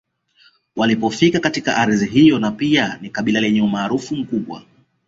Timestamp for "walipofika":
0.75-1.39